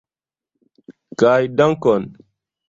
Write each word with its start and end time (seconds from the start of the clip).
Kaj 1.23 1.37
dankon! 1.61 2.03